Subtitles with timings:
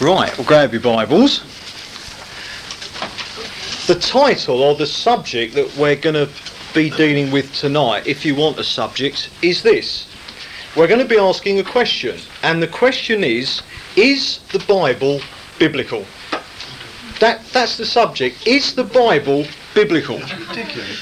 [0.00, 1.40] Right, we'll grab your Bibles.
[3.88, 6.28] The title or the subject that we're going to
[6.72, 10.06] be dealing with tonight, if you want a subject, is this.
[10.76, 13.62] We're going to be asking a question, and the question is
[13.96, 15.20] Is the Bible
[15.58, 16.04] biblical?
[17.18, 18.46] That, that's the subject.
[18.46, 20.20] Is the Bible biblical?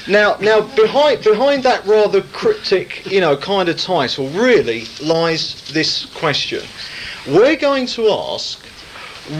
[0.08, 6.06] Now, now behind behind that rather cryptic, you know, kind of title, really lies this
[6.14, 6.62] question.
[7.26, 8.58] We're going to ask,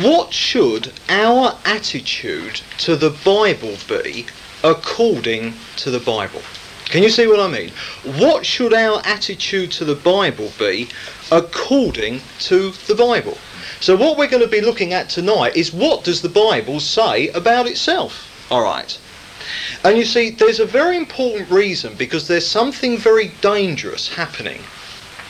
[0.02, 4.26] what should our attitude to the Bible be
[4.62, 6.42] according to the Bible?
[6.84, 7.72] Can you see what I mean?
[8.04, 10.90] What should our attitude to the Bible be
[11.32, 13.36] according to the Bible?
[13.80, 17.30] So what we're going to be looking at tonight is what does the Bible say
[17.30, 18.46] about itself?
[18.48, 18.96] All right.
[19.82, 24.60] And you see, there's a very important reason because there's something very dangerous happening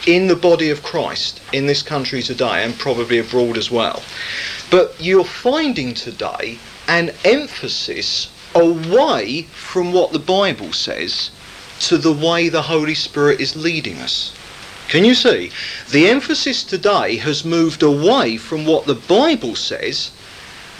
[0.06, 4.02] in the body of Christ in this country today and probably abroad as well.
[4.70, 6.58] But you're finding today
[6.88, 11.30] an emphasis away from what the Bible says
[11.80, 14.34] to the way the Holy Spirit is leading us.
[14.88, 15.50] Can you see?
[15.90, 20.10] The emphasis today has moved away from what the Bible says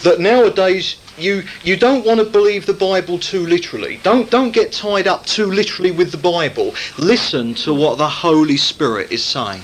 [0.02, 4.00] that nowadays you you don't want to believe the Bible too literally.
[4.02, 6.74] Don't don't get tied up too literally with the Bible.
[6.98, 9.62] Listen to what the Holy Spirit is saying.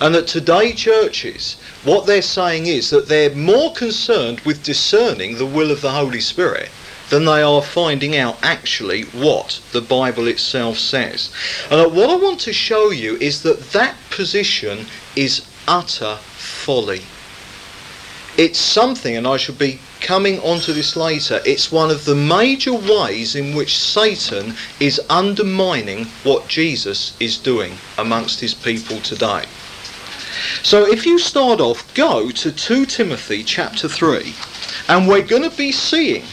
[0.00, 5.46] And that today churches, what they're saying is that they're more concerned with discerning the
[5.46, 6.70] will of the Holy Spirit
[7.10, 11.30] than they are finding out actually what the Bible itself says.
[11.70, 17.02] And what I want to show you is that that position is utter folly.
[18.36, 22.72] It's something, and I should be coming onto this later, it's one of the major
[22.72, 29.44] ways in which Satan is undermining what Jesus is doing amongst his people today.
[30.62, 34.34] So if you start off, go to 2 Timothy chapter 3,
[34.88, 36.24] and we're going to be seeing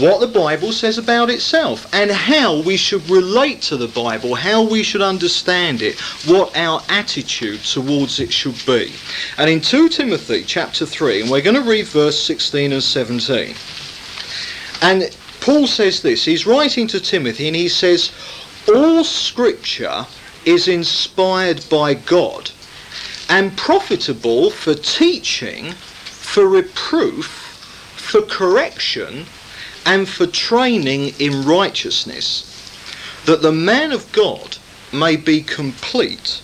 [0.00, 4.62] what the Bible says about itself and how we should relate to the Bible, how
[4.62, 8.92] we should understand it, what our attitude towards it should be.
[9.36, 13.54] And in 2 Timothy chapter 3, and we're going to read verse 16 and 17.
[14.80, 18.12] And Paul says this, he's writing to Timothy and he says,
[18.68, 20.06] All scripture
[20.44, 22.50] is inspired by God
[23.28, 27.26] and profitable for teaching, for reproof,
[27.96, 29.26] for correction,
[29.84, 32.48] and for training in righteousness,
[33.26, 34.56] that the man of God
[34.92, 36.42] may be complete,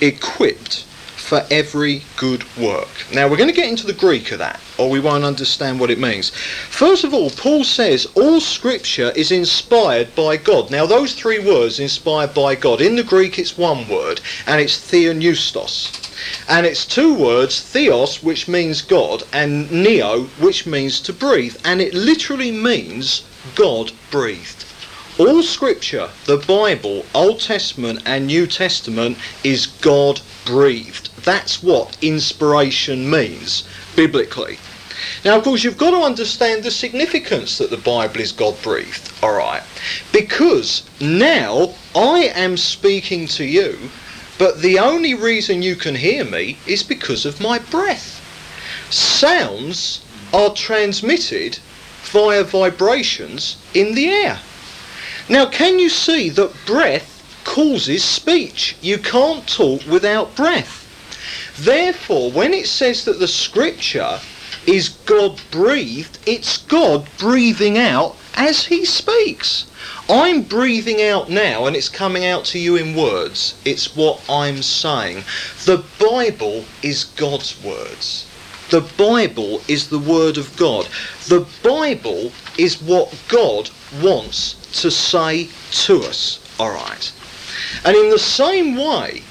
[0.00, 0.84] equipped
[1.16, 2.88] for every good work.
[3.14, 5.90] Now we're going to get into the Greek of that, or we won't understand what
[5.90, 6.30] it means.
[6.30, 10.70] First of all, Paul says all scripture is inspired by God.
[10.70, 14.76] Now those three words, inspired by God, in the Greek it's one word, and it's
[14.76, 16.01] theopneustos.
[16.48, 21.56] And it's two words, theos, which means God, and neo, which means to breathe.
[21.64, 23.24] And it literally means
[23.54, 24.64] God breathed.
[25.18, 31.10] All scripture, the Bible, Old Testament and New Testament, is God breathed.
[31.24, 34.58] That's what inspiration means, biblically.
[35.24, 39.12] Now, of course, you've got to understand the significance that the Bible is God breathed,
[39.22, 39.62] all right?
[40.12, 43.90] Because now I am speaking to you
[44.38, 48.20] but the only reason you can hear me is because of my breath.
[48.90, 51.58] Sounds are transmitted
[52.04, 54.40] via vibrations in the air.
[55.28, 57.08] Now, can you see that breath
[57.44, 58.76] causes speech?
[58.80, 60.80] You can't talk without breath.
[61.58, 64.20] Therefore, when it says that the scripture
[64.66, 69.66] is God breathed, it's God breathing out as he speaks.
[70.08, 73.60] I'm breathing out now and it's coming out to you in words.
[73.64, 75.24] It's what I'm saying.
[75.64, 78.26] The Bible is God's words.
[78.70, 80.88] The Bible is the Word of God.
[81.28, 83.70] The Bible is what God
[84.02, 85.48] wants to say
[85.84, 86.40] to us.
[86.58, 87.12] Alright.
[87.84, 89.22] And in the same way,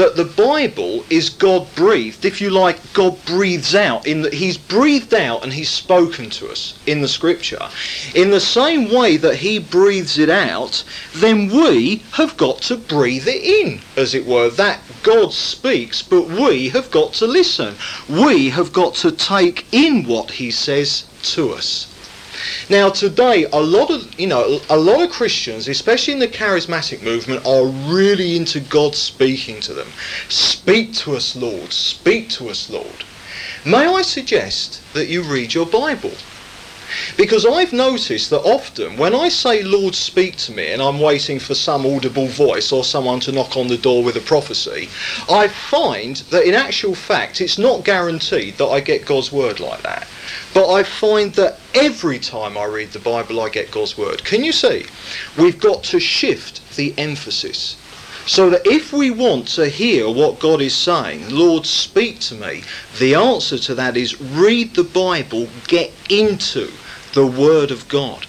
[0.00, 2.24] that the Bible is God breathed.
[2.24, 6.48] If you like, God breathes out in that He's breathed out and He's spoken to
[6.48, 7.68] us in the Scripture.
[8.14, 13.28] In the same way that He breathes it out, then we have got to breathe
[13.28, 14.48] it in, as it were.
[14.48, 17.76] That God speaks, but we have got to listen.
[18.08, 21.04] We have got to take in what He says
[21.34, 21.89] to us.
[22.68, 27.02] Now today, a lot of you know, a lot of Christians, especially in the charismatic
[27.02, 29.88] movement, are really into God speaking to them.
[30.28, 31.72] Speak to us, Lord.
[31.72, 33.04] Speak to us, Lord.
[33.64, 36.12] May I suggest that you read your Bible?
[37.16, 41.38] Because I've noticed that often when I say, Lord, speak to me, and I'm waiting
[41.38, 44.88] for some audible voice or someone to knock on the door with a prophecy,
[45.28, 49.82] I find that in actual fact it's not guaranteed that I get God's word like
[49.82, 50.08] that.
[50.52, 54.24] But I find that every time I read the Bible, I get God's word.
[54.24, 54.86] Can you see?
[55.38, 57.76] We've got to shift the emphasis.
[58.26, 62.62] So that if we want to hear what God is saying, Lord, speak to me,
[62.98, 66.70] the answer to that is read the Bible, get into
[67.12, 68.26] the Word of God.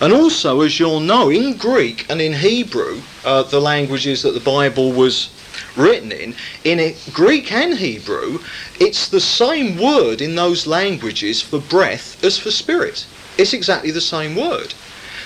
[0.00, 4.40] And also, as you'll know, in Greek and in Hebrew, uh, the languages that the
[4.40, 5.30] Bible was
[5.76, 6.34] written in,
[6.64, 8.38] in it, Greek and Hebrew,
[8.78, 13.06] it's the same word in those languages for breath as for spirit.
[13.38, 14.74] It's exactly the same word.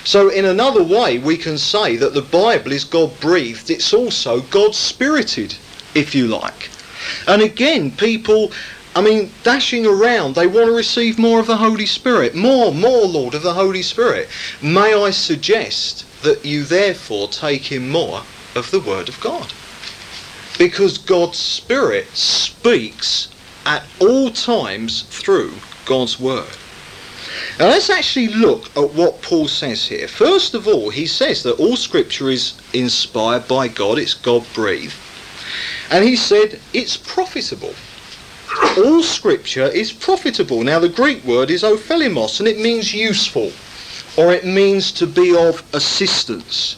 [0.04, 4.40] So, in another way, we can say that the Bible is God breathed, it's also
[4.42, 5.56] God spirited,
[5.94, 6.70] if you like.
[7.26, 8.52] And again, people,
[8.98, 12.34] I mean, dashing around, they want to receive more of the Holy Spirit.
[12.34, 14.28] More, more, Lord, of the Holy Spirit.
[14.60, 18.22] May I suggest that you therefore take in more
[18.56, 19.52] of the Word of God?
[20.58, 23.28] Because God's Spirit speaks
[23.64, 25.52] at all times through
[25.84, 26.56] God's Word.
[27.56, 30.08] Now let's actually look at what Paul says here.
[30.08, 34.96] First of all, he says that all scripture is inspired by God, it's God breathed.
[35.88, 37.76] And he said it's profitable.
[38.76, 40.62] All scripture is profitable.
[40.62, 43.52] Now the Greek word is ophelimos and it means useful
[44.16, 46.76] or it means to be of assistance.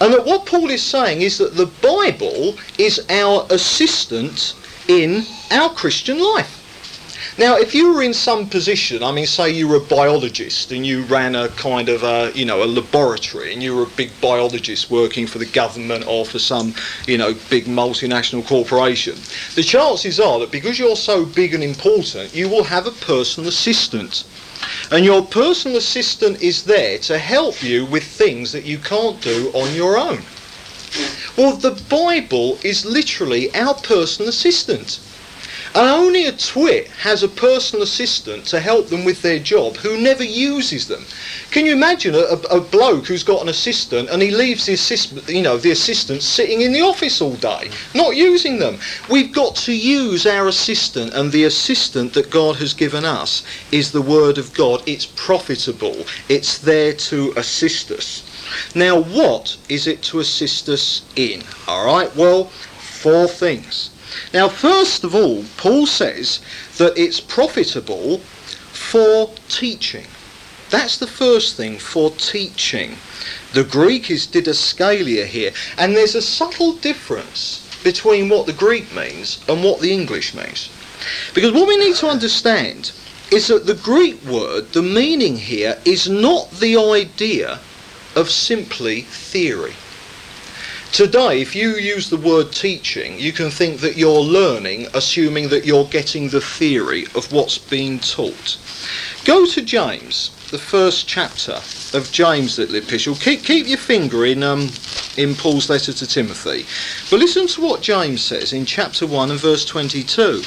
[0.00, 4.54] And that what Paul is saying is that the Bible is our assistant
[4.88, 6.61] in our Christian life.
[7.38, 10.86] Now, if you were in some position, I mean, say you were a biologist and
[10.86, 14.10] you ran a kind of a, you know, a laboratory and you were a big
[14.20, 16.74] biologist working for the government or for some,
[17.06, 19.14] you know, big multinational corporation,
[19.54, 23.48] the chances are that because you're so big and important, you will have a personal
[23.48, 24.24] assistant.
[24.90, 29.50] And your personal assistant is there to help you with things that you can't do
[29.54, 30.20] on your own.
[31.38, 35.00] Well, the Bible is literally our personal assistant.
[35.74, 39.98] And only a twit has a personal assistant to help them with their job who
[39.98, 41.06] never uses them.
[41.50, 44.74] Can you imagine a, a, a bloke who's got an assistant and he leaves the
[44.74, 48.78] assistant, you know, the assistant sitting in the office all day, not using them?
[49.08, 53.92] We've got to use our assistant, and the assistant that God has given us is
[53.92, 54.82] the Word of God.
[54.86, 56.04] It's profitable.
[56.28, 58.22] It's there to assist us.
[58.74, 61.42] Now, what is it to assist us in?
[61.66, 62.14] All right.
[62.14, 63.88] Well, four things.
[64.32, 66.40] Now, first of all, Paul says
[66.78, 68.18] that it's profitable
[68.72, 70.06] for teaching.
[70.70, 72.96] That's the first thing, for teaching.
[73.52, 79.44] The Greek is didaskalia here, and there's a subtle difference between what the Greek means
[79.48, 80.70] and what the English means.
[81.34, 82.92] Because what we need to understand
[83.30, 87.60] is that the Greek word, the meaning here, is not the idea
[88.14, 89.74] of simply theory.
[90.92, 95.64] Today, if you use the word teaching, you can think that you're learning, assuming that
[95.64, 98.58] you're getting the theory of what's being taught.
[99.24, 101.52] Go to James, the first chapter
[101.96, 103.14] of James, little epistle.
[103.14, 104.68] Keep, keep your finger in, um,
[105.16, 106.66] in Paul's letter to Timothy.
[107.10, 110.42] But listen to what James says in chapter 1 and verse 22.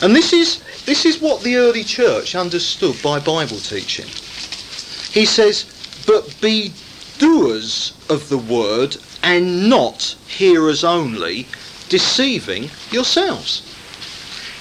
[0.00, 4.06] And this is, this is what the early church understood by Bible teaching.
[5.12, 5.66] He says,
[6.06, 6.72] But be
[7.18, 11.48] doers of the word and not hearers only,
[11.88, 13.62] deceiving yourselves.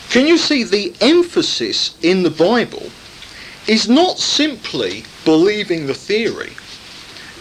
[0.10, 2.90] Can you see the emphasis in the Bible
[3.68, 6.54] is not simply believing the theory,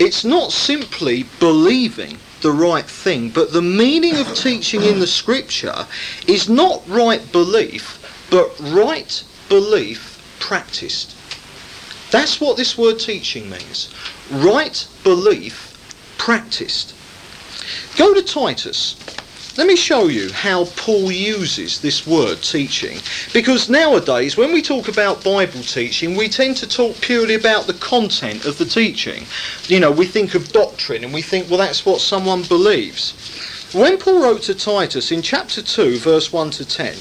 [0.01, 5.87] it's not simply believing the right thing, but the meaning of teaching in the scripture
[6.27, 11.15] is not right belief, but right belief practiced.
[12.11, 13.95] That's what this word teaching means.
[14.29, 15.69] Right belief
[16.19, 16.95] practiced.
[17.97, 18.97] Go to Titus.
[19.59, 22.99] Let me show you how Paul uses this word teaching.
[23.35, 27.75] Because nowadays, when we talk about Bible teaching, we tend to talk purely about the
[27.75, 29.27] content of the teaching.
[29.69, 33.13] You know, we think of doctrine and we think, well, that's what someone believes.
[33.75, 36.95] When Paul wrote to Titus in chapter 2, verse 1 to 10,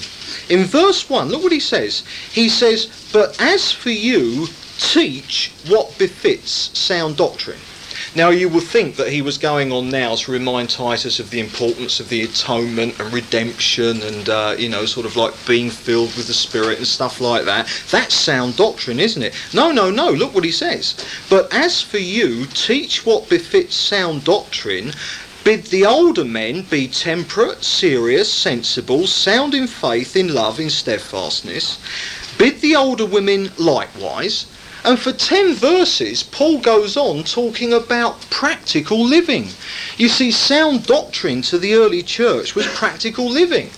[0.49, 2.03] in verse 1, look what he says.
[2.31, 4.47] He says, But as for you,
[4.77, 7.59] teach what befits sound doctrine.
[8.13, 11.39] Now, you would think that he was going on now to remind Titus of the
[11.39, 16.13] importance of the atonement and redemption and, uh, you know, sort of like being filled
[16.17, 17.69] with the Spirit and stuff like that.
[17.89, 19.33] That's sound doctrine, isn't it?
[19.53, 20.09] No, no, no.
[20.09, 20.93] Look what he says.
[21.29, 24.91] But as for you, teach what befits sound doctrine.
[25.45, 31.79] Bid the older men be temperate, serious, sensible, sound in faith, in love, in steadfastness.
[32.37, 34.47] Bid the older women likewise
[34.83, 39.49] And for 10 verses, Paul goes on talking about practical living.
[39.97, 43.69] You see, sound doctrine to the early church was practical living.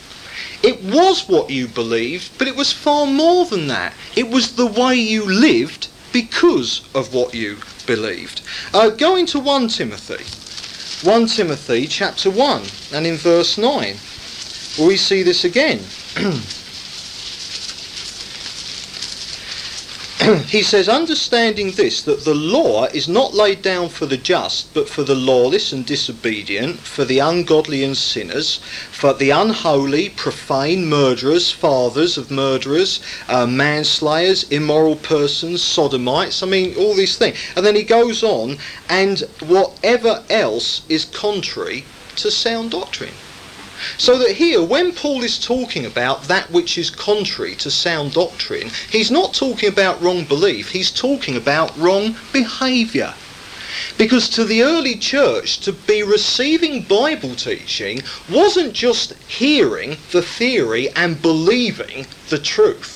[0.61, 3.93] It was what you believed, but it was far more than that.
[4.15, 8.41] It was the way you lived because of what you believed.
[8.73, 10.23] Uh, go into 1 Timothy.
[11.05, 13.97] 1 Timothy chapter 1 and in verse 9,
[14.87, 15.81] we see this again.
[20.47, 24.87] he says, understanding this, that the law is not laid down for the just, but
[24.87, 28.61] for the lawless and disobedient, for the ungodly and sinners,
[28.91, 36.73] for the unholy, profane, murderers, fathers of murderers, uh, manslayers, immoral persons, sodomites, I mean,
[36.77, 37.37] all these things.
[37.57, 41.83] And then he goes on, and whatever else is contrary
[42.15, 43.13] to sound doctrine.
[43.97, 48.69] So that here, when Paul is talking about that which is contrary to sound doctrine,
[48.89, 53.13] he's not talking about wrong belief, he's talking about wrong behaviour.
[53.97, 60.89] Because to the early church, to be receiving Bible teaching wasn't just hearing the theory
[60.95, 62.92] and believing the truth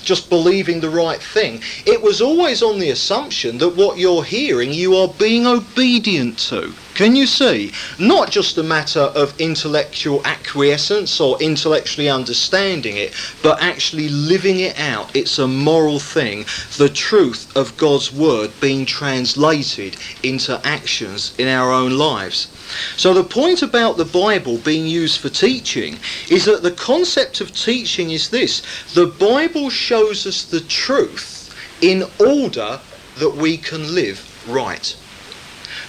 [0.00, 1.62] just believing the right thing.
[1.86, 6.72] It was always on the assumption that what you're hearing you are being obedient to.
[6.94, 7.72] Can you see?
[7.98, 14.78] Not just a matter of intellectual acquiescence or intellectually understanding it, but actually living it
[14.78, 15.14] out.
[15.16, 16.44] It's a moral thing.
[16.76, 22.48] The truth of God's word being translated into actions in our own lives.
[22.96, 25.98] So the point about the Bible being used for teaching
[26.28, 28.62] is that the concept of teaching is this.
[28.94, 32.80] The Bible shows us the truth in order
[33.18, 34.94] that we can live right.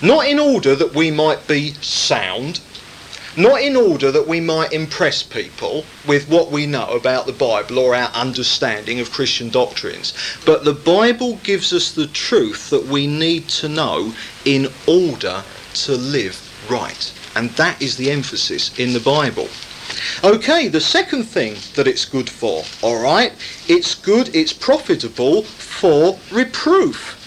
[0.01, 2.61] Not in order that we might be sound,
[3.37, 7.79] not in order that we might impress people with what we know about the Bible
[7.79, 10.13] or our understanding of Christian doctrines,
[10.45, 15.95] but the Bible gives us the truth that we need to know in order to
[15.95, 17.13] live right.
[17.35, 19.47] And that is the emphasis in the Bible.
[20.23, 23.33] Okay, the second thing that it's good for, alright,
[23.67, 27.17] it's good, it's profitable for reproof.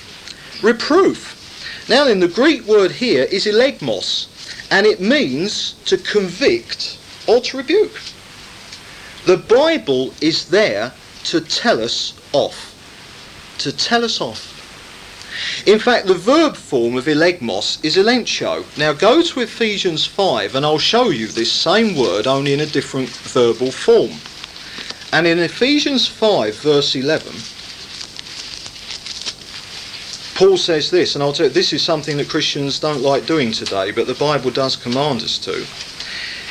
[0.62, 1.88] Reproof.
[1.88, 4.28] Now in the Greek word here is elegmos,
[4.70, 8.00] and it means to convict or to rebuke.
[9.26, 10.92] The Bible is there
[11.24, 12.72] to tell us off.
[13.58, 14.53] To tell us off.
[15.66, 18.64] In fact, the verb form of elegmos is elentio.
[18.78, 22.66] Now go to Ephesians 5 and I'll show you this same word only in a
[22.66, 24.12] different verbal form.
[25.12, 27.32] And in Ephesians 5 verse 11,
[30.34, 33.52] Paul says this, and I'll tell you, this is something that Christians don't like doing
[33.52, 35.64] today, but the Bible does command us to.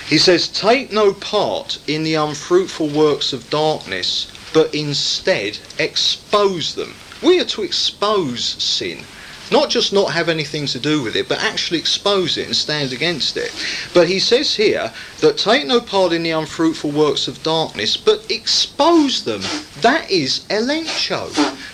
[0.08, 6.94] He says, Take no part in the unfruitful works of darkness, but instead expose them.
[7.24, 9.06] We are to expose sin.
[9.52, 12.92] Not just not have anything to do with it, but actually expose it and stand
[12.92, 13.54] against it.
[13.94, 18.30] But he says here that take no part in the unfruitful works of darkness, but
[18.32, 19.42] expose them.
[19.82, 21.30] That is elentio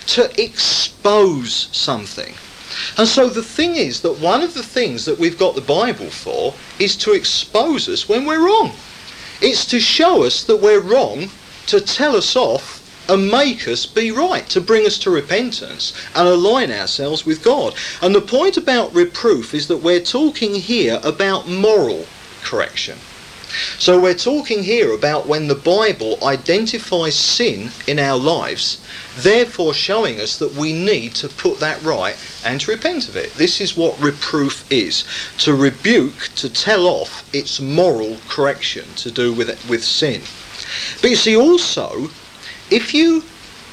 [0.08, 2.34] to expose something.
[2.96, 6.10] And so the thing is that one of the things that we've got the Bible
[6.10, 8.72] for is to expose us when we're wrong.
[9.40, 11.30] It's to show us that we're wrong,
[11.66, 12.79] to tell us off
[13.10, 17.74] and make us be right, to bring us to repentance and align ourselves with God.
[18.00, 22.06] And the point about reproof is that we're talking here about moral
[22.42, 22.98] correction.
[23.78, 28.80] So we're talking here about when the Bible identifies sin in our lives,
[29.16, 33.34] therefore showing us that we need to put that right and to repent of it.
[33.34, 35.04] This is what reproof is.
[35.38, 40.22] To rebuke, to tell off its moral correction to do with, with sin.
[41.02, 42.10] But you see also,
[42.70, 43.24] if you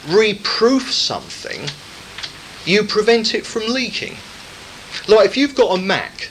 [0.08, 1.70] reproof something,
[2.66, 4.18] you prevent it from leaking.
[5.08, 6.30] Like if you've got a Mac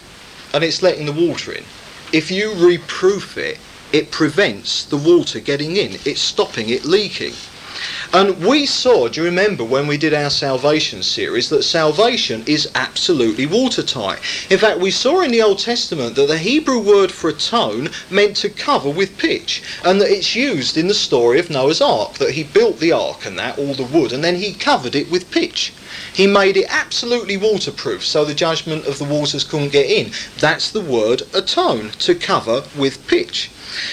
[0.52, 1.64] and it's letting the water in,
[2.12, 3.58] if you reproof it,
[3.92, 5.92] it prevents the water getting in.
[6.04, 7.34] It's stopping it leaking.
[8.12, 12.70] And we saw, do you remember when we did our salvation series, that salvation is
[12.74, 14.20] absolutely watertight.
[14.50, 18.36] In fact, we saw in the Old Testament that the Hebrew word for atone meant
[18.36, 22.32] to cover with pitch, and that it's used in the story of Noah's Ark, that
[22.32, 25.30] he built the ark and that, all the wood, and then he covered it with
[25.30, 25.72] pitch.
[26.12, 30.12] He made it absolutely waterproof so the judgment of the waters couldn't get in.
[30.38, 33.50] That's the word atone, to cover with pitch.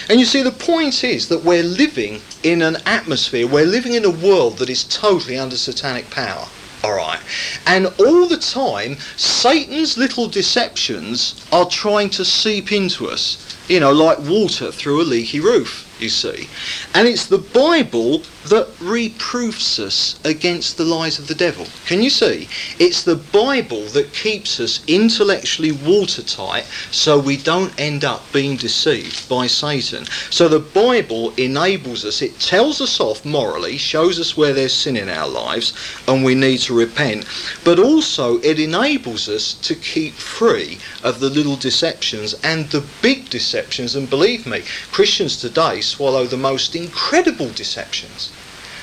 [0.08, 4.04] And you see, the point is that we're living in an atmosphere, we're living in
[4.04, 6.46] a world that is totally under satanic power.
[6.84, 7.20] Alright.
[7.66, 13.92] And all the time, Satan's little deceptions are trying to seep into us, you know,
[13.92, 16.48] like water through a leaky roof, you see.
[16.94, 21.66] And it's the Bible that reproofs us against the lies of the devil.
[21.86, 22.46] Can you see?
[22.78, 29.26] It's the Bible that keeps us intellectually watertight so we don't end up being deceived
[29.30, 30.04] by Satan.
[30.28, 34.96] So the Bible enables us, it tells us off morally, shows us where there's sin
[34.96, 35.72] in our lives
[36.06, 37.24] and we need to repent,
[37.64, 43.30] but also it enables us to keep free of the little deceptions and the big
[43.30, 43.53] deceptions.
[43.54, 48.32] And believe me, Christians today swallow the most incredible deceptions.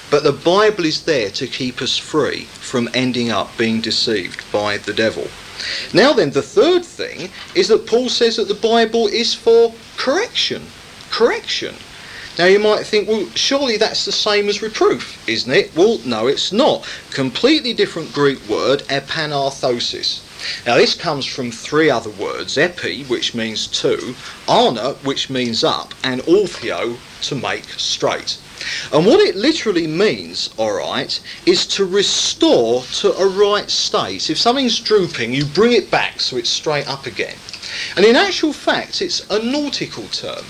[0.10, 4.78] But the Bible is there to keep us free from ending up being deceived by
[4.78, 5.28] the devil.
[5.94, 10.64] Now, then, the third thing is that Paul says that the Bible is for correction.
[11.10, 11.76] Correction.
[12.40, 15.76] Now, you might think, well, surely that's the same as reproof, isn't it?
[15.76, 16.88] Well, no, it's not.
[17.12, 20.22] Completely different Greek word, epanorthosis.
[20.66, 24.16] Now, this comes from three other words epi, which means two,
[24.48, 28.38] ana, which means up, and orthio, to make straight.
[28.94, 34.30] And what it literally means, alright, is to restore to a right state.
[34.30, 37.36] If something's drooping, you bring it back so it's straight up again.
[37.96, 40.46] And in actual fact, it's a nautical term.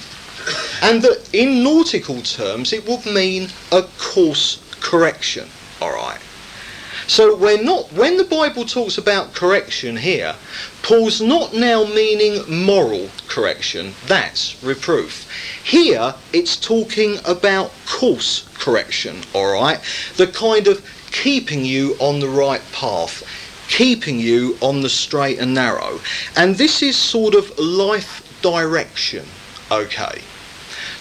[0.81, 5.47] And that in nautical terms, it would mean a course correction,
[5.81, 6.19] alright.
[7.11, 10.33] So we're not when the Bible talks about correction here,
[10.81, 15.29] Paul's not now meaning moral correction, that's reproof.
[15.61, 19.81] Here it's talking about course correction, alright?
[20.15, 23.23] The kind of keeping you on the right path,
[23.67, 25.99] keeping you on the straight and narrow.
[26.37, 29.25] And this is sort of life direction,
[29.69, 30.21] okay?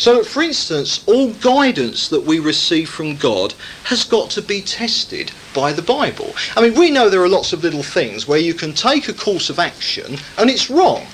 [0.01, 3.53] So, for instance, all guidance that we receive from God
[3.85, 6.35] has got to be tested by the Bible.
[6.57, 9.13] I mean, we know there are lots of little things where you can take a
[9.13, 11.07] course of action and it's wrong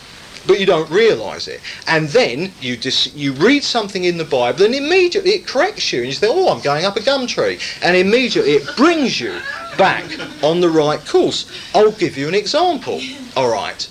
[0.46, 1.60] but you don't realise it.
[1.88, 5.98] And then you dis- you read something in the Bible, and immediately it corrects you,
[5.98, 9.40] and you say, "Oh, I'm going up a gum tree," and immediately it brings you
[9.76, 10.04] back
[10.44, 11.46] on the right course.
[11.74, 13.02] I'll give you an example.
[13.36, 13.88] All right,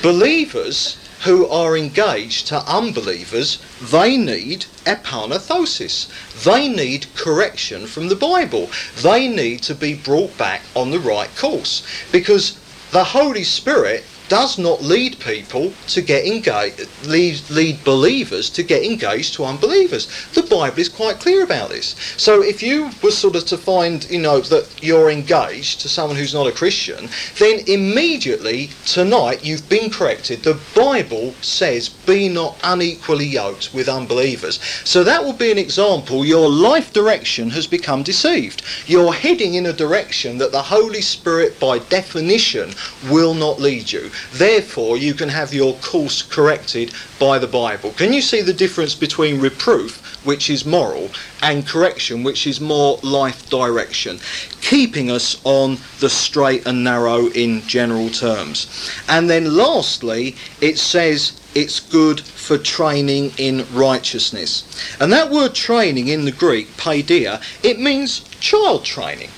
[0.00, 6.08] believers who are engaged to unbelievers, they need epanorthosis.
[6.44, 8.70] They need correction from the Bible.
[9.02, 12.58] They need to be brought back on the right course because
[12.92, 18.82] the Holy Spirit does not lead people to get engaged, lead, lead believers to get
[18.82, 20.08] engaged to unbelievers.
[20.34, 21.94] The Bible is quite clear about this.
[22.16, 26.16] So if you were sort of to find, you know, that you're engaged to someone
[26.16, 27.08] who's not a Christian,
[27.38, 30.42] then immediately tonight you've been corrected.
[30.42, 34.60] The Bible says, be not unequally yoked with unbelievers.
[34.84, 36.24] So that will be an example.
[36.24, 38.62] Your life direction has become deceived.
[38.86, 42.72] You're heading in a direction that the Holy Spirit, by definition,
[43.08, 44.10] will not lead you.
[44.32, 47.92] Therefore, you can have your course corrected by the Bible.
[47.92, 51.10] Can you see the difference between reproof, which is moral,
[51.42, 54.20] and correction, which is more life direction?
[54.60, 58.90] Keeping us on the straight and narrow in general terms.
[59.08, 64.64] And then lastly, it says it's good for training in righteousness.
[65.00, 69.30] And that word training in the Greek, paideia, it means child training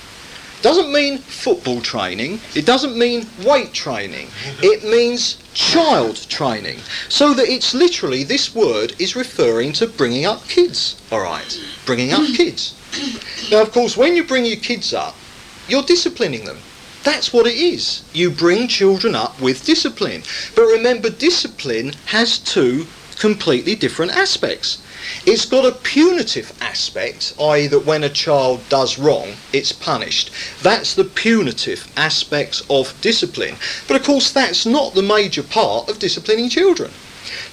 [0.61, 2.39] doesn't mean football training.
[2.55, 4.27] It doesn't mean weight training.
[4.61, 6.79] It means child training.
[7.07, 11.01] So that it's literally, this word is referring to bringing up kids.
[11.11, 12.75] All right, bringing up kids.
[13.51, 15.15] Now, of course, when you bring your kids up,
[15.67, 16.57] you're disciplining them.
[17.03, 18.03] That's what it is.
[18.13, 20.23] You bring children up with discipline.
[20.55, 24.81] But remember, discipline has two completely different aspects.
[25.25, 30.31] It's got a punitive aspect, i.e., that when a child does wrong, it's punished.
[30.61, 33.55] That's the punitive aspects of discipline.
[33.87, 36.91] But of course, that's not the major part of disciplining children.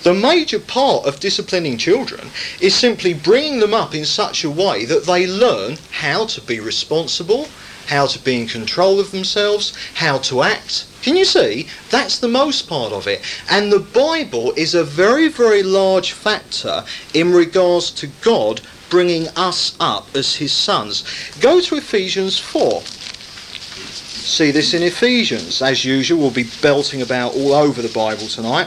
[0.03, 4.85] The major part of disciplining children is simply bringing them up in such a way
[4.85, 7.49] that they learn how to be responsible,
[7.87, 10.87] how to be in control of themselves, how to act.
[11.03, 11.69] Can you see?
[11.91, 13.23] That's the most part of it.
[13.49, 19.77] And the Bible is a very, very large factor in regards to God bringing us
[19.81, 21.05] up as his sons.
[21.41, 22.83] Go to Ephesians 4.
[22.83, 25.63] See this in Ephesians.
[25.63, 28.67] As usual, we'll be belting about all over the Bible tonight.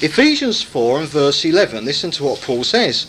[0.00, 1.84] Ephesians 4 and verse 11.
[1.84, 3.06] Listen to what Paul says.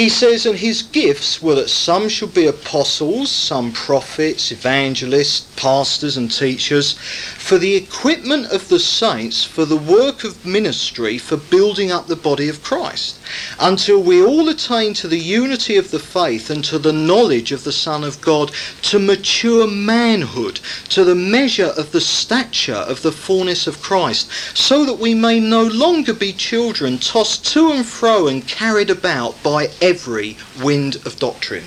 [0.00, 6.16] He says, and his gifts were that some should be apostles, some prophets, evangelists, pastors,
[6.16, 11.90] and teachers, for the equipment of the saints, for the work of ministry, for building
[11.92, 13.18] up the body of Christ,
[13.58, 17.64] until we all attain to the unity of the faith and to the knowledge of
[17.64, 23.12] the Son of God, to mature manhood, to the measure of the stature of the
[23.12, 28.28] fullness of Christ, so that we may no longer be children tossed to and fro
[28.28, 31.64] and carried about by every wind of doctrine.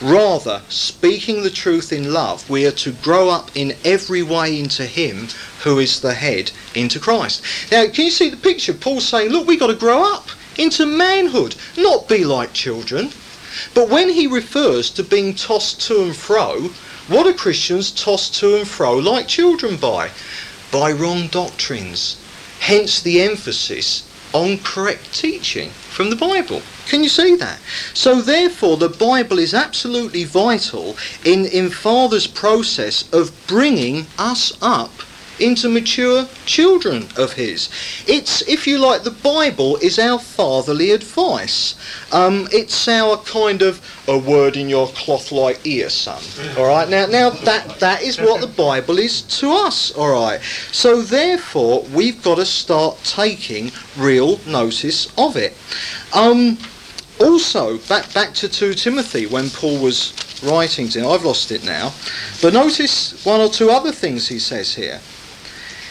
[0.00, 4.84] Rather, speaking the truth in love, we are to grow up in every way into
[4.84, 5.28] Him
[5.62, 7.42] who is the head, into Christ.
[7.70, 8.74] Now, can you see the picture?
[8.74, 10.28] Paul's saying, look, we've got to grow up
[10.58, 13.10] into manhood, not be like children.
[13.74, 16.70] But when he refers to being tossed to and fro,
[17.08, 20.10] what are Christians tossed to and fro like children by?
[20.72, 22.16] By wrong doctrines.
[22.58, 24.02] Hence the emphasis
[24.36, 26.60] on correct teaching from the Bible.
[26.86, 27.58] Can you see that?
[27.94, 30.94] So therefore the Bible is absolutely vital
[31.24, 34.90] in, in Father's process of bringing us up
[35.38, 37.68] into mature children of his.
[38.06, 41.74] It's, if you like, the Bible is our fatherly advice.
[42.12, 46.22] Um, it's our kind of a word in your cloth-like ear, son.
[46.56, 46.88] All right.
[46.88, 49.92] Now, now that that is what the Bible is to us.
[49.92, 50.40] All right.
[50.72, 55.56] So therefore, we've got to start taking real notice of it.
[56.14, 56.58] Um,
[57.20, 61.06] also, back back to 2 Timothy when Paul was writing to him.
[61.06, 61.92] I've lost it now.
[62.42, 65.00] But notice one or two other things he says here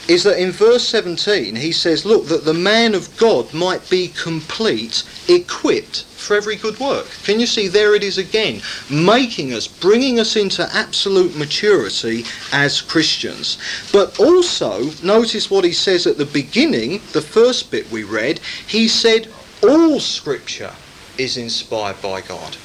[0.08, 4.10] is that in verse 17 he says, Look, that the man of God might be
[4.10, 7.08] complete, equipped for every good work.
[7.24, 7.68] Can you see?
[7.68, 13.58] There it is again, making us, bringing us into absolute maturity as Christians.
[13.92, 18.40] But also, notice what he says at the beginning, the first bit we read.
[18.68, 19.32] He said,
[19.64, 20.74] All scripture
[21.18, 22.58] is inspired by God.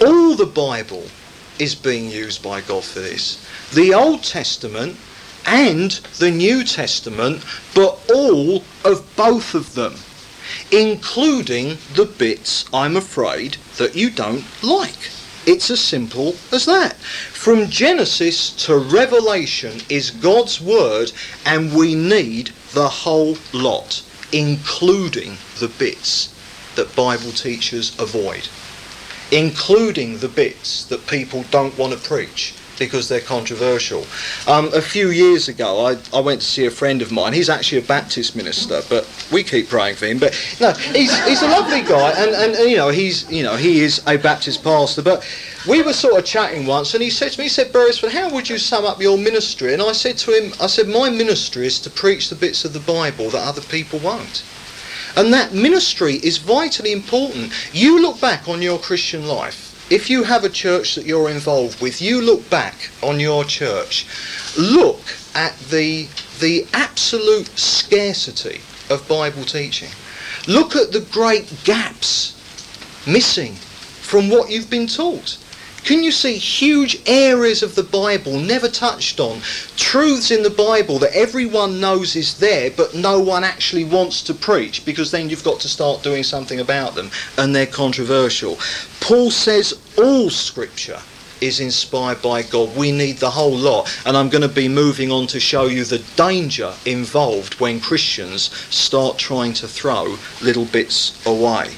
[0.00, 1.04] All the Bible
[1.58, 3.46] is being used by God for this.
[3.72, 4.96] The Old Testament
[5.46, 9.94] and the New Testament, but all of both of them,
[10.70, 15.10] including the bits, I'm afraid, that you don't like.
[15.46, 16.96] It's as simple as that.
[16.96, 21.12] From Genesis to Revelation is God's Word,
[21.44, 24.02] and we need the whole lot,
[24.32, 26.32] including the bits
[26.76, 28.48] that Bible teachers avoid,
[29.30, 34.06] including the bits that people don't want to preach because they're controversial.
[34.46, 37.32] Um, a few years ago, I, I went to see a friend of mine.
[37.32, 40.18] He's actually a Baptist minister, but we keep praying for him.
[40.18, 43.56] But no, he's, he's a lovely guy, and, and, and you know he's you know
[43.56, 45.02] he is a Baptist pastor.
[45.02, 45.24] But
[45.68, 48.30] we were sort of chatting once, and he said to me, he said, Beresford, how
[48.30, 49.72] would you sum up your ministry?
[49.72, 52.74] And I said to him, I said, my ministry is to preach the bits of
[52.74, 54.44] the Bible that other people won't.
[55.16, 57.52] And that ministry is vitally important.
[57.72, 61.80] You look back on your Christian life if you have a church that you're involved
[61.80, 64.06] with, you look back on your church,
[64.58, 65.00] look
[65.34, 66.08] at the,
[66.40, 69.90] the absolute scarcity of Bible teaching.
[70.46, 72.34] Look at the great gaps
[73.06, 75.38] missing from what you've been taught.
[75.84, 79.40] Can you see huge areas of the Bible never touched on?
[79.76, 84.32] Truths in the Bible that everyone knows is there, but no one actually wants to
[84.32, 88.58] preach because then you've got to start doing something about them and they're controversial.
[89.00, 91.00] Paul says all Scripture
[91.42, 92.74] is inspired by God.
[92.74, 93.94] We need the whole lot.
[94.06, 98.44] And I'm going to be moving on to show you the danger involved when Christians
[98.74, 101.74] start trying to throw little bits away.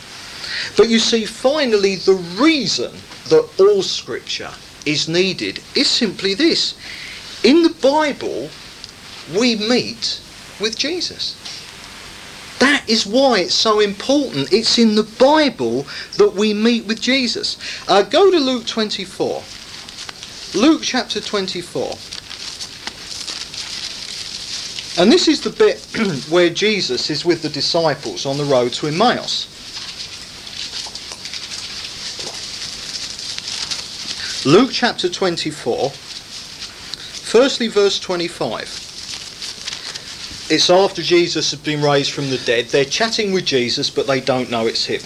[0.76, 2.92] But you see, finally, the reason
[3.28, 4.50] that all scripture
[4.84, 6.74] is needed is simply this.
[7.42, 8.50] In the Bible,
[9.36, 10.20] we meet
[10.60, 11.36] with Jesus.
[12.58, 14.52] That is why it's so important.
[14.52, 15.86] It's in the Bible
[16.16, 17.58] that we meet with Jesus.
[17.88, 19.42] Uh, go to Luke 24.
[20.54, 21.98] Luke chapter 24.
[24.98, 25.84] And this is the bit
[26.30, 29.55] where Jesus is with the disciples on the road to Emmaus.
[34.46, 38.62] Luke chapter 24, firstly, verse 25.
[40.48, 42.66] It's after Jesus has been raised from the dead.
[42.66, 45.00] They're chatting with Jesus, but they don't know it's him.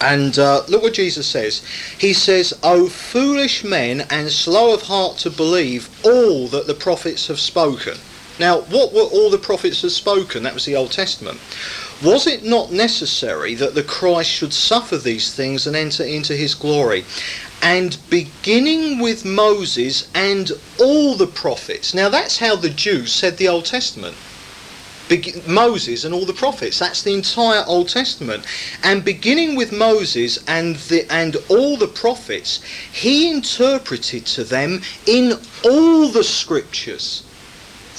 [0.00, 1.64] And uh, look what Jesus says.
[1.98, 7.26] He says, O foolish men and slow of heart to believe all that the prophets
[7.26, 7.98] have spoken.
[8.38, 10.44] Now, what were all the prophets have spoken?
[10.44, 11.40] That was the Old Testament.
[12.02, 16.54] Was it not necessary that the Christ should suffer these things and enter into his
[16.54, 17.04] glory?
[17.62, 21.94] and beginning with Moses and all the prophets.
[21.94, 24.16] Now that's how the Jews said the Old Testament.
[25.08, 26.78] Be- Moses and all the prophets.
[26.78, 28.44] That's the entire Old Testament.
[28.84, 35.38] And beginning with Moses and the and all the prophets, he interpreted to them in
[35.64, 37.24] all the scriptures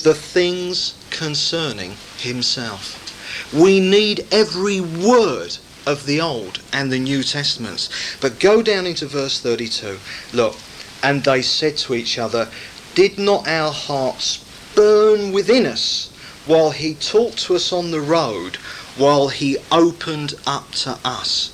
[0.03, 3.08] the things concerning himself.
[3.53, 7.89] We need every word of the Old and the New Testaments.
[8.21, 9.99] But go down into verse 32.
[10.33, 10.55] Look,
[11.01, 12.49] and they said to each other,
[12.93, 14.43] Did not our hearts
[14.75, 16.11] burn within us
[16.45, 18.57] while he talked to us on the road,
[18.97, 21.51] while he opened up to us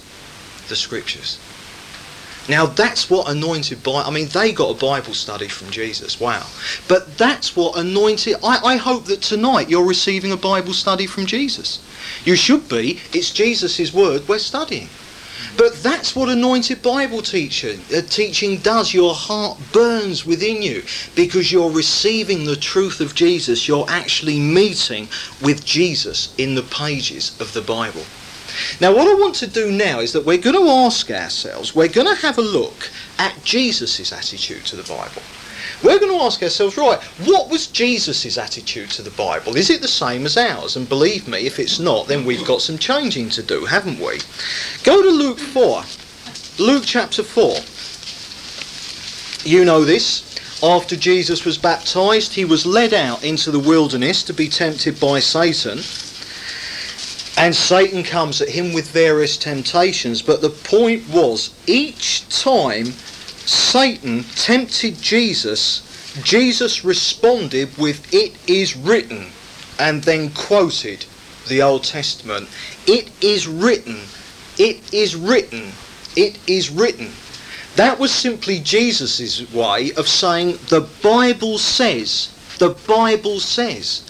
[0.68, 1.40] the scriptures?
[2.48, 6.20] Now that's what anointed by I mean they got a Bible study from Jesus.
[6.20, 6.46] Wow.
[6.88, 11.26] But that's what anointed I, I hope that tonight you're receiving a Bible study from
[11.26, 11.80] Jesus.
[12.24, 13.00] You should be.
[13.14, 14.90] It's Jesus' word we're studying.
[15.58, 18.94] But that's what anointed Bible teaching, uh, teaching does.
[18.94, 20.84] Your heart burns within you
[21.16, 23.68] because you're receiving the truth of Jesus.
[23.68, 25.08] You're actually meeting
[25.42, 28.04] with Jesus in the pages of the Bible.
[28.80, 31.88] Now, what I want to do now is that we're going to ask ourselves, we're
[31.88, 35.22] going to have a look at Jesus' attitude to the Bible.
[35.84, 39.56] We're going to ask ourselves, right, what was Jesus' attitude to the Bible?
[39.56, 40.76] Is it the same as ours?
[40.76, 44.20] And believe me, if it's not, then we've got some changing to do, haven't we?
[44.84, 45.84] Go to Luke 4.
[46.58, 47.58] Luke chapter 4.
[49.50, 50.24] You know this.
[50.64, 55.20] After Jesus was baptized, he was led out into the wilderness to be tempted by
[55.20, 55.80] Satan.
[57.38, 60.22] And Satan comes at him with various temptations.
[60.22, 62.94] But the point was, each time
[63.46, 65.82] Satan tempted Jesus,
[66.24, 69.28] Jesus responded with, It is written,
[69.78, 71.06] and then quoted
[71.48, 72.48] the Old Testament.
[72.88, 74.00] It is written,
[74.58, 75.72] it is written,
[76.16, 77.12] it is written.
[77.76, 84.04] That was simply Jesus' way of saying, The Bible says, the Bible says.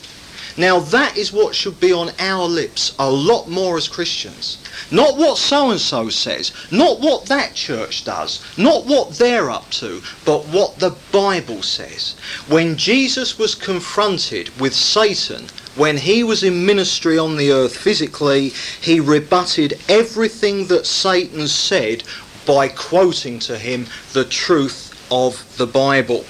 [0.58, 4.58] Now that is what should be on our lips a lot more as Christians.
[4.90, 9.70] Not what so and so says, not what that church does, not what they're up
[9.72, 12.16] to, but what the Bible says.
[12.48, 18.54] When Jesus was confronted with Satan, when he was in ministry on the earth physically,
[18.80, 22.04] he rebutted everything that Satan said
[22.46, 26.26] by quoting to him the truth of the Bible.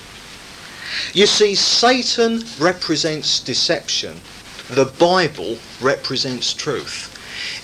[1.14, 4.20] You see, Satan represents deception.
[4.70, 7.12] The Bible represents truth.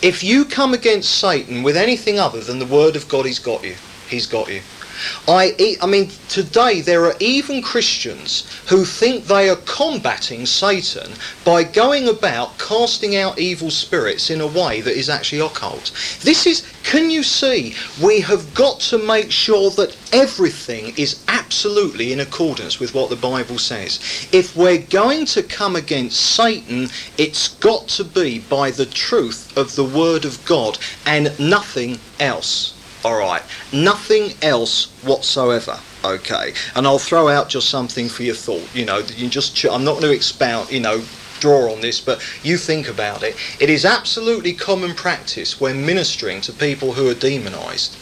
[0.02, 3.64] If you come against Satan with anything other than the Word of God, he's got
[3.64, 3.76] you.
[4.10, 4.62] He's got you.
[5.28, 11.12] I, I mean, today there are even Christians who think they are combating Satan
[11.44, 15.92] by going about casting out evil spirits in a way that is actually occult.
[16.22, 22.14] This is, can you see, we have got to make sure that everything is absolutely
[22.14, 24.00] in accordance with what the Bible says.
[24.32, 29.76] If we're going to come against Satan, it's got to be by the truth of
[29.76, 32.74] the Word of God and nothing else.
[33.04, 33.42] All right,
[33.74, 35.80] nothing else whatsoever.
[36.04, 38.68] Okay, and I'll throw out just something for your thought.
[38.76, 40.72] You know, you just I'm not going to expound.
[40.72, 41.04] You know,
[41.40, 43.36] draw on this, but you think about it.
[43.60, 47.98] It is absolutely common practice when ministering to people who are demonized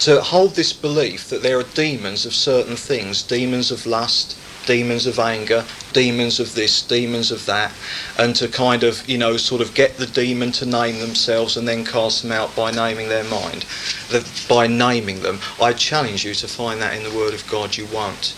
[0.00, 4.36] to hold this belief that there are demons of certain things, demons of lust,
[4.70, 7.72] demons of anger, demons of this, demons of that,
[8.16, 11.66] and to kind of, you know, sort of get the demon to name themselves and
[11.66, 13.64] then cast them out by naming their mind,
[14.10, 15.40] the, by naming them.
[15.60, 17.76] I challenge you to find that in the Word of God.
[17.76, 18.36] You won't.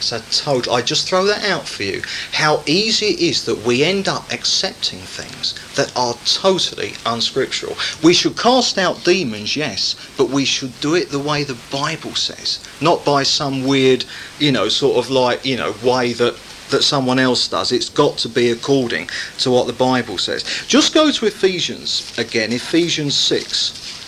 [0.00, 2.02] So total, I just throw that out for you.
[2.32, 7.76] How easy it is that we end up accepting things that are totally unscriptural.
[8.02, 12.14] We should cast out demons, yes, but we should do it the way the Bible
[12.14, 14.04] says, not by some weird,
[14.38, 16.36] you know, sort of like, you know, way that
[16.70, 17.72] that someone else does.
[17.72, 20.44] It's got to be according to what the Bible says.
[20.68, 23.99] Just go to Ephesians again, Ephesians 6.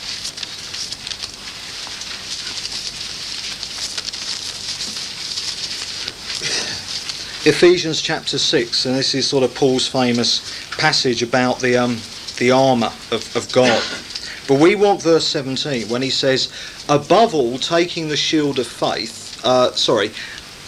[7.44, 11.98] Ephesians chapter 6, and this is sort of Paul's famous passage about the, um,
[12.38, 13.82] the armour of, of God.
[14.46, 16.52] But we want verse 17 when he says,
[16.88, 20.12] above all, taking the shield of faith, uh, sorry,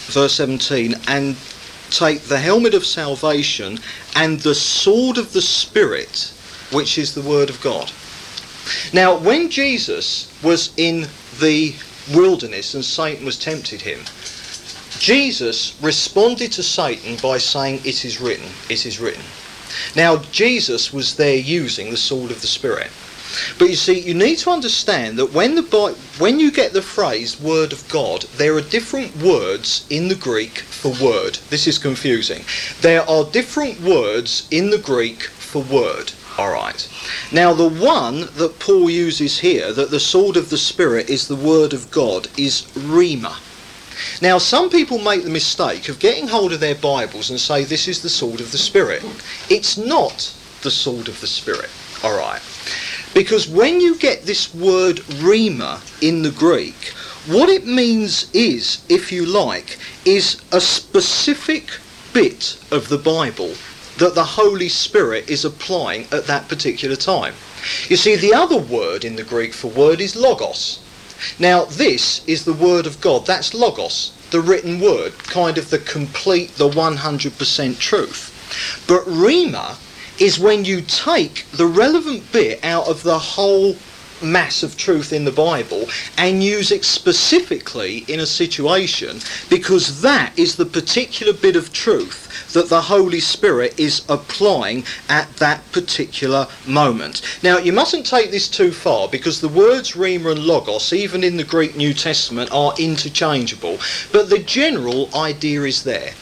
[0.07, 1.37] verse 17, and
[1.91, 3.79] take the helmet of salvation
[4.17, 6.33] and the sword of the Spirit,
[6.73, 7.89] which is the Word of God.
[8.91, 11.07] Now, when Jesus was in
[11.39, 11.73] the
[12.13, 14.01] wilderness and Satan was tempted him,
[14.99, 19.23] Jesus responded to Satan by saying, It is written, it is written.
[19.95, 22.91] Now, Jesus was there using the sword of the Spirit.
[23.59, 27.37] But you see, you need to understand that when the when you get the phrase
[27.37, 31.39] "word of God," there are different words in the Greek for word.
[31.49, 32.45] This is confusing.
[32.79, 36.13] There are different words in the Greek for word.
[36.37, 36.87] All right.
[37.31, 41.35] Now, the one that Paul uses here, that the sword of the Spirit is the
[41.35, 43.35] word of God, is rhema.
[44.21, 47.87] Now, some people make the mistake of getting hold of their Bibles and say this
[47.87, 49.03] is the sword of the Spirit.
[49.49, 51.69] It's not the sword of the Spirit,
[52.03, 52.41] all right?
[53.13, 56.93] Because when you get this word rhema in the Greek,
[57.27, 61.79] what it means is, if you like, is a specific
[62.13, 63.55] bit of the Bible
[63.97, 67.33] that the Holy Spirit is applying at that particular time.
[67.87, 70.79] You see, the other word in the Greek for word is logos.
[71.39, 73.25] Now, this is the Word of God.
[73.25, 78.83] That's Logos, the written Word, kind of the complete, the 100% truth.
[78.87, 79.77] But Rhema
[80.19, 83.75] is when you take the relevant bit out of the whole
[84.25, 90.37] mass of truth in the Bible and use it specifically in a situation because that
[90.37, 96.47] is the particular bit of truth that the Holy Spirit is applying at that particular
[96.65, 97.21] moment.
[97.43, 101.37] Now, you mustn't take this too far because the words Rhema and Logos, even in
[101.37, 103.77] the Greek New Testament, are interchangeable,
[104.11, 106.13] but the general idea is there.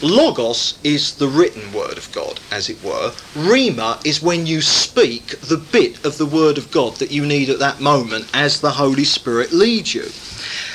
[0.00, 3.10] Logos is the written word of God, as it were.
[3.34, 7.50] Rhema is when you speak the bit of the word of God that you need
[7.50, 10.08] at that moment as the Holy Spirit leads you.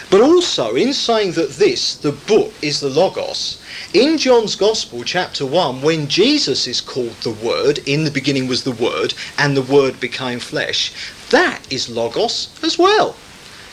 [0.09, 3.61] But also, in saying that this, the book, is the Logos,
[3.93, 8.65] in John's Gospel, chapter 1, when Jesus is called the Word, in the beginning was
[8.65, 10.91] the Word, and the Word became flesh,
[11.29, 13.15] that is Logos as well.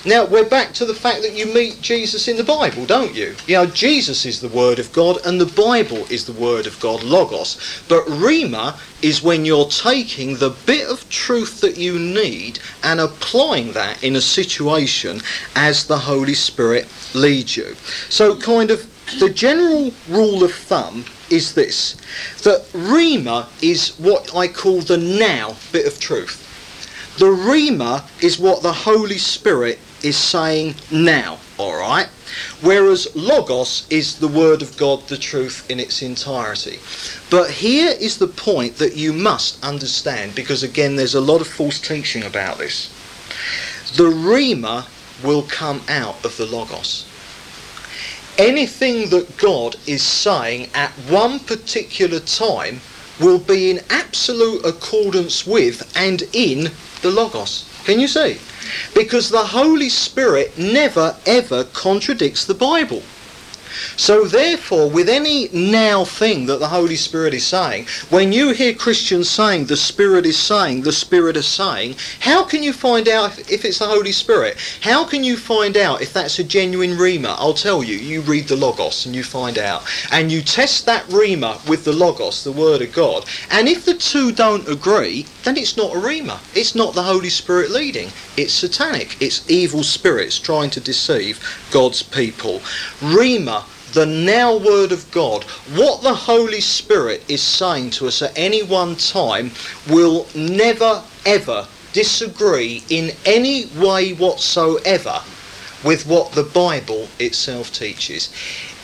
[0.03, 3.37] Now, we're back to the fact that you meet Jesus in the Bible, don't you?
[3.47, 6.81] You know, Jesus is the Word of God and the Bible is the Word of
[6.81, 7.83] God, Logos.
[7.87, 13.75] But Rhema is when you're taking the bit of truth that you need and applying
[13.75, 15.21] that in a situation
[15.55, 17.77] as the Holy Spirit leads you.
[18.09, 21.97] So, kind of, the general rule of thumb is this
[22.43, 26.47] that Rhema is what I call the now bit of truth.
[27.19, 32.09] The Rhema is what the Holy Spirit is saying now, alright?
[32.61, 36.79] Whereas Logos is the Word of God, the truth in its entirety.
[37.29, 41.49] But here is the point that you must understand, because again, there's a lot of
[41.49, 42.89] false teaching about this.
[43.97, 44.87] The Rhema
[45.23, 47.07] will come out of the Logos.
[48.39, 52.81] Anything that God is saying at one particular time
[53.21, 56.71] will be in absolute accordance with and in
[57.03, 57.70] the Logos.
[57.85, 58.39] Can you see?
[58.95, 63.03] Because the Holy Spirit never ever contradicts the Bible.
[63.97, 68.75] So therefore, with any now thing that the Holy Spirit is saying, when you hear
[68.75, 73.39] Christians saying the Spirit is saying, the Spirit is saying, how can you find out
[73.39, 74.57] if, if it's the Holy Spirit?
[74.81, 77.35] How can you find out if that's a genuine Rhema?
[77.39, 79.85] I'll tell you, you read the Logos and you find out.
[80.13, 83.27] And you test that Rhema with the Logos, the Word of God.
[83.51, 86.39] And if the two don't agree, then it's not a Rhema.
[86.55, 88.09] It's not the Holy Spirit leading.
[88.37, 89.17] It's satanic.
[89.21, 91.39] It's evil spirits trying to deceive
[91.71, 92.61] God's people.
[93.01, 93.60] Rhema
[93.93, 98.63] the now word of God, what the Holy Spirit is saying to us at any
[98.63, 99.51] one time,
[99.89, 105.21] will never ever disagree in any way whatsoever
[105.85, 108.31] with what the Bible itself teaches.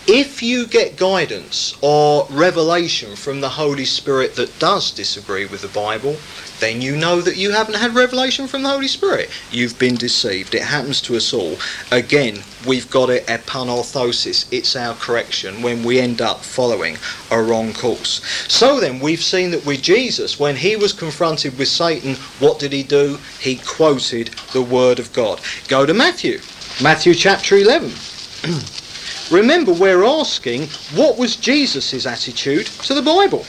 [0.09, 5.69] If you get guidance or revelation from the Holy Spirit that does disagree with the
[5.69, 6.17] Bible,
[6.61, 9.31] then you know that you haven't had revelation from the Holy Spirit.
[9.51, 10.55] You've been deceived.
[10.55, 11.57] It happens to us all.
[11.91, 14.47] Again, we've got it epanorthosis.
[14.53, 16.99] It's our correction when we end up following
[17.33, 18.23] a wrong course.
[18.47, 22.73] So then, we've seen that with Jesus, when he was confronted with Satan, what did
[22.73, 23.19] he do?
[23.41, 25.41] He quoted the Word of God.
[25.67, 26.39] Go to Matthew.
[26.81, 27.91] Matthew chapter 11.
[29.31, 33.45] Remember, we're asking what was Jesus' attitude to the Bible?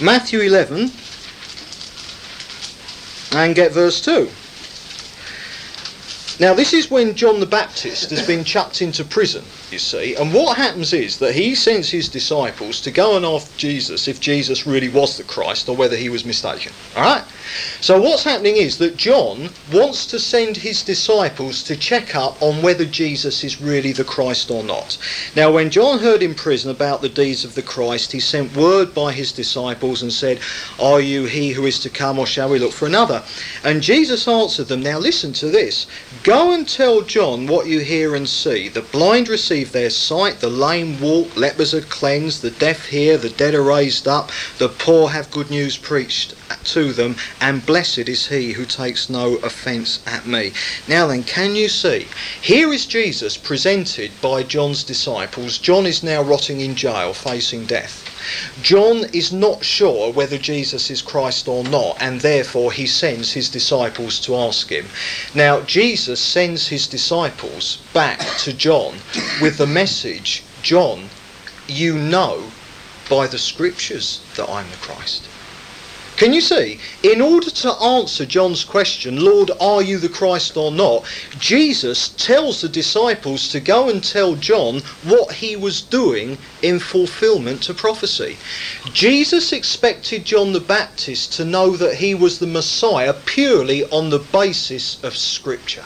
[0.00, 0.90] Matthew 11
[3.32, 4.30] and get verse 2.
[6.38, 10.34] Now, this is when John the Baptist has been chucked into prison, you see, and
[10.34, 14.66] what happens is that he sends his disciples to go and ask Jesus if Jesus
[14.66, 16.72] really was the Christ or whether he was mistaken.
[16.94, 17.24] Alright?
[17.80, 22.60] So, what's happening is that John wants to send his disciples to check up on
[22.60, 24.98] whether Jesus is really the Christ or not.
[25.34, 28.94] Now, when John heard in prison about the deeds of the Christ, he sent word
[28.94, 30.40] by his disciples and said,
[30.78, 33.22] Are you he who is to come, or shall we look for another?
[33.64, 35.86] And Jesus answered them, Now listen to this.
[36.26, 38.68] Go and tell John what you hear and see.
[38.68, 43.30] The blind receive their sight, the lame walk, lepers are cleansed, the deaf hear, the
[43.30, 46.34] dead are raised up, the poor have good news preached
[46.64, 50.52] to them, and blessed is he who takes no offence at me.
[50.88, 52.08] Now then, can you see?
[52.42, 55.58] Here is Jesus presented by John's disciples.
[55.58, 58.15] John is now rotting in jail, facing death.
[58.62, 63.48] John is not sure whether Jesus is Christ or not, and therefore he sends his
[63.48, 64.88] disciples to ask him.
[65.34, 68.96] Now, Jesus sends his disciples back to John
[69.40, 71.10] with the message John,
[71.68, 72.50] you know
[73.08, 75.28] by the scriptures that I'm the Christ.
[76.16, 76.80] Can you see?
[77.02, 81.04] In order to answer John's question, Lord, are you the Christ or not?
[81.38, 87.62] Jesus tells the disciples to go and tell John what he was doing in fulfillment
[87.64, 88.38] to prophecy.
[88.94, 94.18] Jesus expected John the Baptist to know that he was the Messiah purely on the
[94.18, 95.84] basis of Scripture.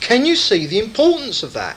[0.00, 1.76] Can you see the importance of that?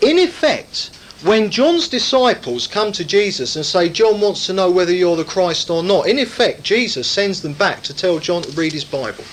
[0.00, 0.90] In effect,
[1.24, 5.24] when John's disciples come to Jesus and say, John wants to know whether you're the
[5.24, 8.84] Christ or not, in effect, Jesus sends them back to tell John to read his
[8.84, 9.24] Bible.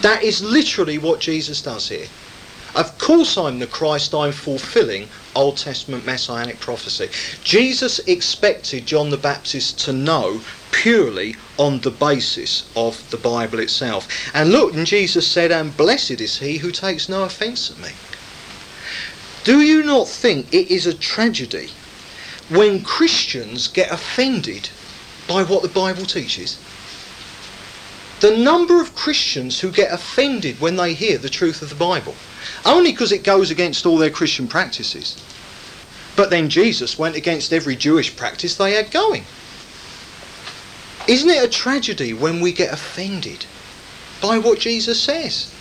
[0.00, 2.06] That is literally what Jesus does here.
[2.74, 7.10] Of course, I'm the Christ, I'm fulfilling Old Testament messianic prophecy.
[7.44, 10.40] Jesus expected John the Baptist to know
[10.72, 14.08] purely on the basis of the Bible itself.
[14.32, 17.90] And look, and Jesus said, And blessed is he who takes no offence at me.
[19.44, 21.70] Do you not think it is a tragedy
[22.48, 24.70] when Christians get offended
[25.28, 26.58] by what the Bible teaches?
[28.20, 32.14] The number of Christians who get offended when they hear the truth of the Bible,
[32.64, 35.22] only because it goes against all their Christian practices.
[36.16, 39.24] But then Jesus went against every Jewish practice they had going.
[41.06, 43.44] Isn't it a tragedy when we get offended
[44.22, 45.53] by what Jesus says?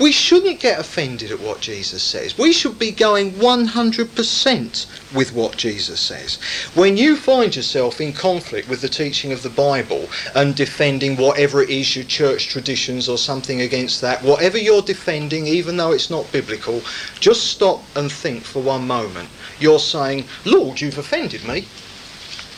[0.00, 2.38] We shouldn't get offended at what Jesus says.
[2.38, 6.36] We should be going 100% with what Jesus says.
[6.74, 11.60] When you find yourself in conflict with the teaching of the Bible and defending whatever
[11.62, 16.08] it is, your church traditions or something against that, whatever you're defending, even though it's
[16.08, 16.80] not biblical,
[17.20, 19.28] just stop and think for one moment.
[19.58, 21.66] You're saying, Lord, you've offended me.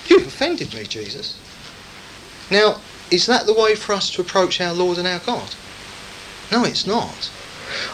[0.06, 1.36] You've offended me, Jesus.
[2.52, 2.80] Now,
[3.10, 5.56] is that the way for us to approach our Lord and our God?
[6.52, 7.30] No, it's not.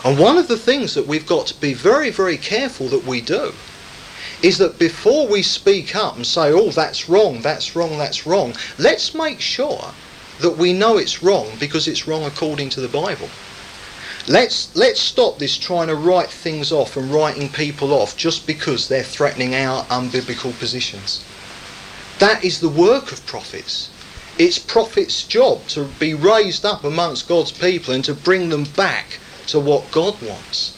[0.05, 3.21] And one of the things that we've got to be very, very careful that we
[3.21, 3.53] do
[4.43, 8.55] is that before we speak up and say, oh, that's wrong, that's wrong, that's wrong,
[8.77, 9.93] let's make sure
[10.41, 13.29] that we know it's wrong because it's wrong according to the Bible.
[14.27, 18.89] Let's, let's stop this trying to write things off and writing people off just because
[18.89, 21.25] they're threatening our unbiblical positions.
[22.19, 23.91] That is the work of prophets.
[24.39, 29.19] It's prophets' job to be raised up amongst God's people and to bring them back
[29.49, 30.77] to what God wants.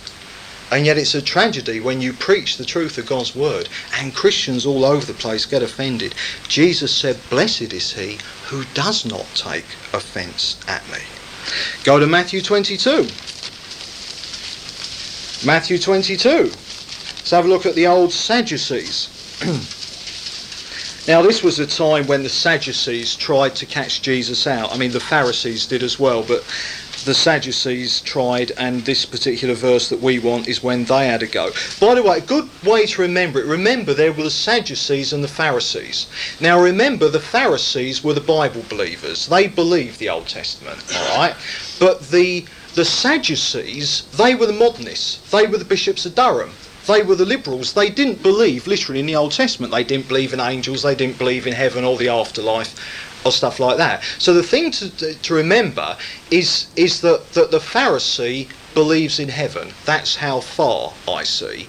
[0.73, 4.65] And yet it's a tragedy when you preach the truth of God's word and Christians
[4.65, 6.15] all over the place get offended.
[6.49, 11.01] Jesus said, Blessed is he who does not take offence at me.
[11.85, 13.09] Go to Matthew 22.
[15.45, 16.29] Matthew 22.
[16.29, 19.09] Let's have a look at the old Sadducees.
[21.11, 24.73] Now, this was a time when the Sadducees tried to catch Jesus out.
[24.73, 26.45] I mean, the Pharisees did as well, but
[27.05, 31.27] the Sadducees tried, and this particular verse that we want is when they had a
[31.27, 31.51] go.
[31.81, 35.25] By the way, a good way to remember it remember there were the Sadducees and
[35.25, 36.07] the Pharisees.
[36.41, 41.35] Now, remember, the Pharisees were the Bible believers, they believed the Old Testament, all right?
[41.81, 42.47] But the
[42.77, 45.29] the Sadducees, they were the modernists.
[45.33, 46.53] They were the bishops of Durham.
[46.91, 47.75] They were the liberals.
[47.75, 49.73] They didn't believe, literally, in the Old Testament.
[49.73, 50.83] They didn't believe in angels.
[50.83, 52.75] They didn't believe in heaven or the afterlife
[53.25, 54.03] or stuff like that.
[54.19, 55.97] So the thing to, to remember
[56.31, 59.73] is, is that, that the Pharisee believes in heaven.
[59.85, 61.69] That's how far I see.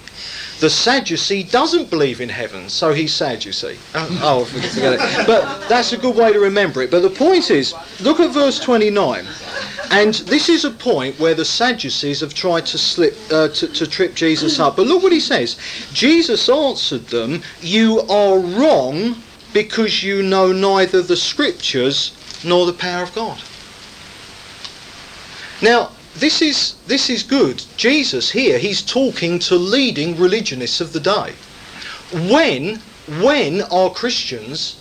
[0.62, 3.80] The Sadducee doesn't believe in heaven, so he's Sadducee.
[3.96, 5.26] Oh, oh forget it.
[5.26, 6.88] But that's a good way to remember it.
[6.88, 9.26] But the point is, look at verse 29.
[9.90, 13.88] And this is a point where the Sadducees have tried to slip uh, to, to
[13.88, 14.76] trip Jesus up.
[14.76, 15.56] But look what he says.
[15.92, 19.16] Jesus answered them, "You are wrong
[19.52, 22.12] because you know neither the scriptures
[22.44, 23.42] nor the power of God."
[25.60, 27.64] Now, this is this is good.
[27.76, 31.32] Jesus here, he's talking to leading religionists of the day.
[32.12, 32.80] When
[33.20, 34.76] when are Christians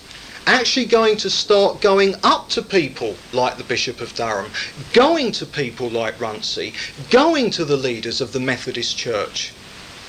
[0.45, 4.51] actually going to start going up to people like the Bishop of Durham,
[4.93, 6.73] going to people like Runcie,
[7.09, 9.53] going to the leaders of the Methodist Church?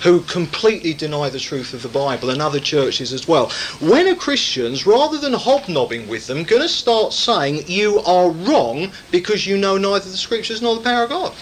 [0.03, 3.51] Who completely deny the truth of the Bible and other churches as well.
[3.81, 8.93] When are Christians, rather than hobnobbing with them, going to start saying you are wrong
[9.11, 11.35] because you know neither the scriptures nor the power of God?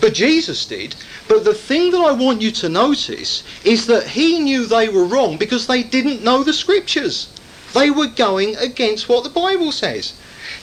[0.00, 0.94] But Jesus did.
[1.28, 5.04] But the thing that I want you to notice is that he knew they were
[5.04, 7.28] wrong because they didn't know the scriptures.
[7.74, 10.14] They were going against what the Bible says.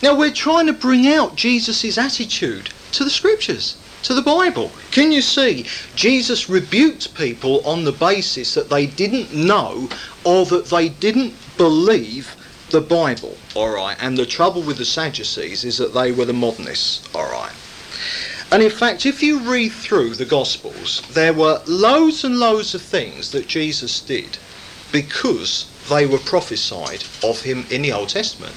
[0.02, 3.76] Now we're trying to bring out Jesus' attitude to the scriptures
[4.08, 4.72] to the Bible.
[4.92, 5.66] Can you see?
[5.96, 9.90] Jesus rebuked people on the basis that they didn't know
[10.24, 12.34] or that they didn't believe
[12.70, 13.36] the Bible.
[13.54, 13.98] All right.
[14.00, 17.14] And the trouble with the Sadducees is that they were the modernists.
[17.14, 17.52] All right.
[18.50, 22.82] And in fact, if you read through the Gospels, there were loads and loads of
[22.82, 24.38] things that Jesus did
[24.94, 28.56] because they were prophesied of him in the Old Testament.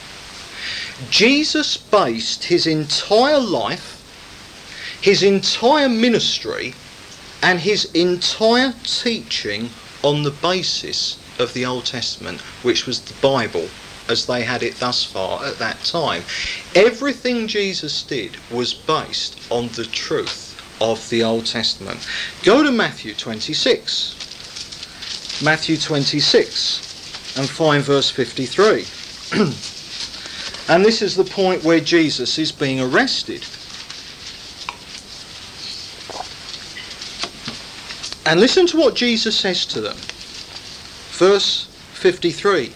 [1.10, 3.99] Jesus based his entire life
[5.00, 6.74] his entire ministry
[7.42, 9.70] and his entire teaching
[10.02, 13.68] on the basis of the Old Testament, which was the Bible
[14.08, 16.22] as they had it thus far at that time.
[16.74, 20.48] Everything Jesus did was based on the truth
[20.80, 22.06] of the Old Testament.
[22.42, 24.16] Go to Matthew 26.
[25.42, 28.84] Matthew 26 and find verse 53.
[30.68, 33.46] and this is the point where Jesus is being arrested.
[38.26, 39.96] And listen to what Jesus says to them.
[41.12, 42.72] Verse 53.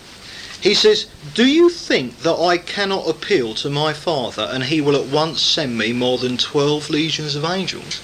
[0.61, 4.97] He says, Do you think that I cannot appeal to my Father and he will
[4.97, 8.01] at once send me more than 12 legions of angels?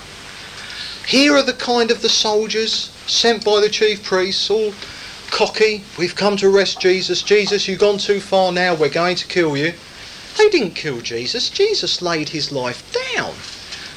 [1.06, 4.74] Here are the kind of the soldiers sent by the chief priests, all
[5.30, 5.84] cocky.
[5.98, 7.22] We've come to arrest Jesus.
[7.22, 8.74] Jesus, you've gone too far now.
[8.74, 9.72] We're going to kill you.
[10.36, 11.50] They didn't kill Jesus.
[11.50, 12.84] Jesus laid his life
[13.14, 13.32] down.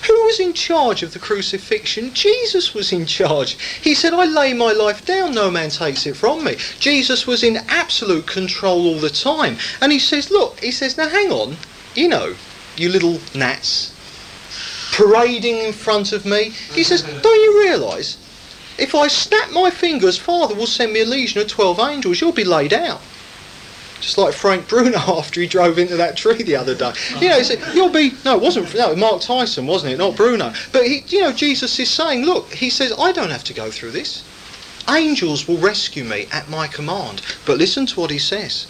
[0.08, 2.14] Who was in charge of the crucifixion?
[2.14, 3.58] Jesus was in charge.
[3.82, 6.58] He said, I lay my life down, no man takes it from me.
[6.80, 9.58] Jesus was in absolute control all the time.
[9.82, 11.58] And he says, Look, he says, now hang on,
[11.96, 12.36] you know,
[12.76, 13.96] you little gnats,
[14.92, 16.50] parading in front of me.
[16.74, 18.18] He says, Don't you realise?
[18.78, 22.20] If I snap my fingers, Father will send me a legion of 12 angels.
[22.20, 23.02] You'll be laid out
[24.04, 26.92] just like Frank Bruno after he drove into that tree the other day.
[27.20, 27.40] You know,
[27.74, 29.98] you'll be no, it wasn't no Mike Tyson, wasn't it?
[29.98, 30.54] Not Bruno.
[30.72, 33.72] But he, you know, Jesus is saying, look, he says, I don't have to go
[33.72, 34.24] through this.
[34.90, 37.22] Angels will rescue me at my command.
[37.46, 38.68] But listen to what he says.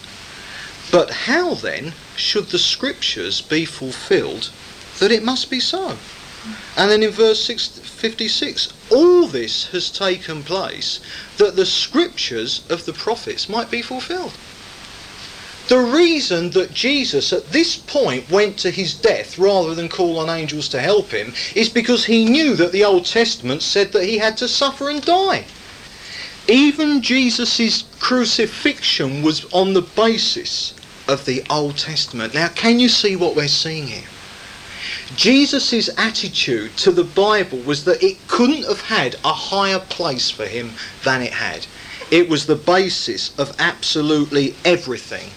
[0.91, 4.51] But how then should the scriptures be fulfilled
[4.99, 5.97] that it must be so?
[6.77, 10.99] And then in verse 6, 56, all this has taken place
[11.37, 14.33] that the scriptures of the prophets might be fulfilled.
[15.69, 20.29] The reason that Jesus at this point went to his death rather than call on
[20.29, 24.17] angels to help him is because he knew that the Old Testament said that he
[24.17, 25.45] had to suffer and die.
[26.49, 30.73] Even Jesus' crucifixion was on the basis
[31.07, 32.33] of the Old Testament.
[32.33, 34.07] Now, can you see what we're seeing here?
[35.15, 40.45] Jesus' attitude to the Bible was that it couldn't have had a higher place for
[40.45, 40.73] him
[41.05, 41.67] than it had.
[42.11, 45.29] It was the basis of absolutely everything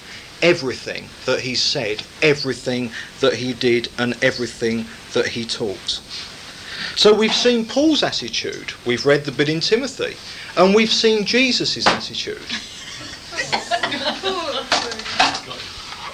[0.43, 6.01] everything that he said, everything that he did, and everything that he taught.
[6.97, 10.17] So we've seen Paul's attitude, we've read the bit in Timothy,
[10.57, 12.41] and we've seen Jesus' attitude.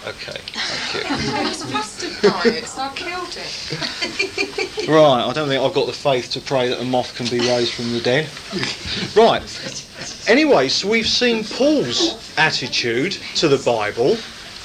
[0.06, 1.36] Okay, thank you.
[1.36, 4.68] I was trusted by it, so I killed it.
[4.88, 7.38] Right, I don't think I've got the faith to pray that a moth can be
[7.38, 8.28] raised from the dead.
[9.14, 9.42] Right,
[10.28, 14.16] Anyway, so we've seen Paul's attitude to the Bible,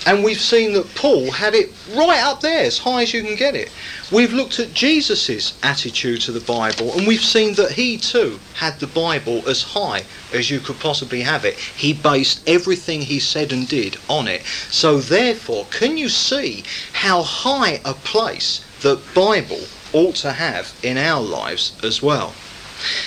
[0.08, 3.36] and we've seen that Paul had it right up there, as high as you can
[3.36, 3.70] get it.
[4.10, 8.80] We've looked at Jesus' attitude to the Bible, and we've seen that he too had
[8.80, 11.56] the Bible as high as you could possibly have it.
[11.56, 14.46] He based everything he said and did on it.
[14.72, 19.60] So, therefore, can you see how high a place the Bible
[19.92, 22.34] ought to have in our lives as well?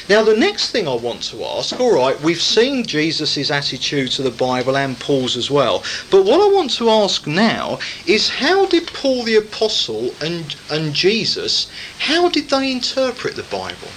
[0.09, 4.23] Now, the next thing I want to ask, all right, we've seen Jesus' attitude to
[4.23, 8.66] the Bible and Paul's as well, but what I want to ask now is how
[8.66, 13.89] did Paul the Apostle and, and Jesus, how did they interpret the Bible?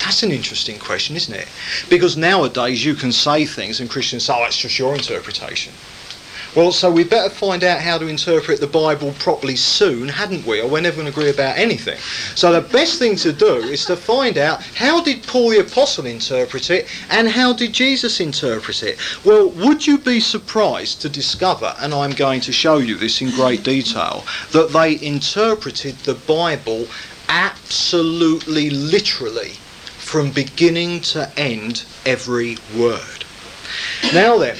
[0.00, 1.48] That's an interesting question, isn't it?
[1.88, 5.72] Because nowadays you can say things and Christians say, oh, it's just your interpretation.
[6.56, 10.60] Well, so we better find out how to interpret the Bible properly soon, hadn't we?
[10.60, 11.96] Or we're never going to agree about anything.
[12.34, 16.06] So the best thing to do is to find out how did Paul the Apostle
[16.06, 18.98] interpret it and how did Jesus interpret it?
[19.24, 23.30] Well, would you be surprised to discover, and I'm going to show you this in
[23.30, 26.88] great detail, that they interpreted the Bible
[27.28, 29.50] absolutely literally
[29.98, 33.24] from beginning to end every word.
[34.12, 34.56] Now then,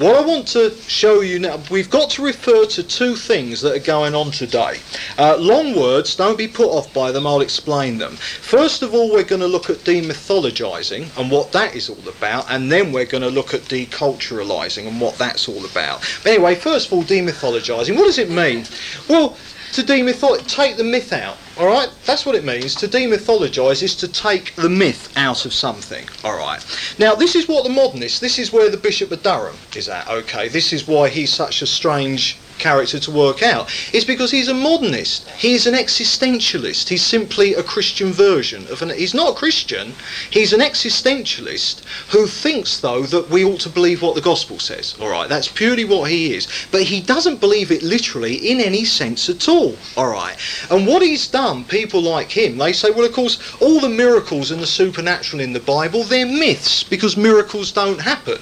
[0.00, 3.76] what I want to show you now, we've got to refer to two things that
[3.76, 4.78] are going on today.
[5.18, 8.16] Uh, long words, don't be put off by them, I'll explain them.
[8.16, 12.50] First of all, we're going to look at demythologising and what that is all about,
[12.50, 16.00] and then we're going to look at deculturalising and what that's all about.
[16.22, 17.94] But anyway, first of all, demythologising.
[17.94, 18.64] What does it mean?
[19.06, 19.36] Well,
[19.72, 21.36] to demythologize, take the myth out.
[21.58, 22.74] All right, that's what it means.
[22.76, 26.08] To demythologize is to take the myth out of something.
[26.24, 26.64] All right.
[26.98, 28.20] Now, this is what the modernist.
[28.20, 30.08] This is where the Bishop of Durham is at.
[30.08, 34.48] Okay, this is why he's such a strange character to work out is because he's
[34.48, 35.28] a modernist.
[35.30, 36.88] He's an existentialist.
[36.88, 38.90] He's simply a Christian version of an.
[38.90, 39.94] He's not a Christian.
[40.30, 44.94] He's an existentialist who thinks, though, that we ought to believe what the gospel says.
[45.00, 46.46] All right, that's purely what he is.
[46.70, 49.76] But he doesn't believe it literally in any sense at all.
[49.96, 50.36] All right.
[50.70, 54.50] And what he's done, people like him, they say, well, of course, all the miracles
[54.50, 58.38] and the supernatural in the Bible, they're myths because miracles don't happen.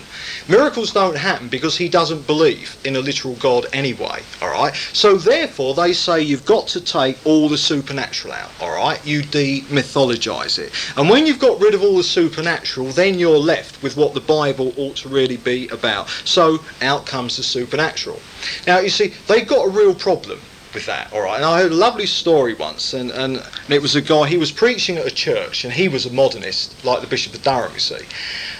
[0.49, 4.75] Miracles don't happen because he doesn't believe in a literal God anyway anyway, all right?
[4.93, 9.05] So therefore, they say you've got to take all the supernatural out, all right?
[9.07, 10.73] You demythologize it.
[10.97, 14.21] And when you've got rid of all the supernatural, then you're left with what the
[14.21, 16.09] Bible ought to really be about.
[16.25, 18.21] So out comes the supernatural.
[18.67, 20.41] Now, you see, they've got a real problem
[20.75, 21.37] with that, all right.
[21.37, 24.53] And I heard a lovely story once, and, and, it was a guy, he was
[24.53, 27.81] preaching at a church, and he was a modernist, like the Bishop of Durham, you
[27.81, 28.01] see.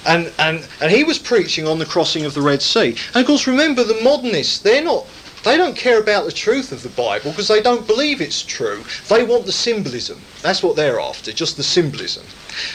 [0.07, 2.97] And, and, and he was preaching on the crossing of the Red Sea.
[3.15, 5.07] And of course, remember, the modernists, they're not
[5.45, 8.85] they don't care about the truth of the Bible because they don't believe it's true.
[9.09, 10.21] They want the symbolism.
[10.43, 12.25] That's what they're after, just the symbolism.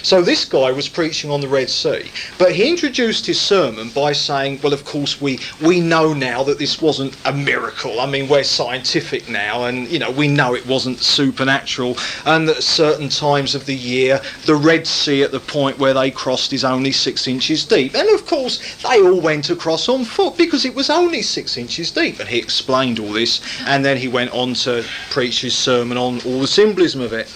[0.02, 4.14] So this guy was preaching on the Red Sea, but he introduced his sermon by
[4.14, 8.00] saying, well, of course, we, we know now that this wasn't a miracle.
[8.00, 12.58] I mean, we're scientific now, and, you know, we know it wasn't supernatural, and that
[12.58, 16.54] at certain times of the year, the Red Sea at the point where they crossed
[16.54, 17.96] is only six inches deep.
[17.96, 21.92] And, of course, they all went across on foot because it was only six inches
[21.92, 22.20] deep.
[22.20, 26.22] And he explained all this, and then he went on to preach his sermon on
[26.22, 27.32] all the symbolism of it.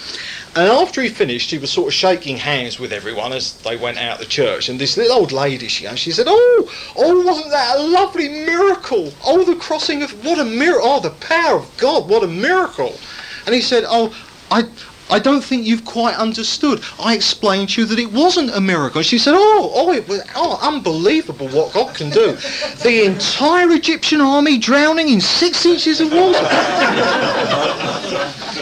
[0.56, 3.98] And after he finished, he was sort of shaking hands with everyone as they went
[3.98, 4.68] out of the church.
[4.68, 9.12] And this little old lady, she, she said, "Oh, oh, wasn't that a lovely miracle?
[9.24, 10.88] Oh, the crossing of what a miracle!
[10.88, 12.08] Oh, the power of God!
[12.08, 12.98] What a miracle!"
[13.46, 14.14] And he said, "Oh,
[14.50, 14.64] I."
[15.10, 16.82] I don't think you've quite understood.
[16.98, 19.02] I explained to you that it wasn't a miracle.
[19.02, 22.36] She said, Oh, oh, it was oh, unbelievable what God can do.
[22.82, 26.38] The entire Egyptian army drowning in six inches of water.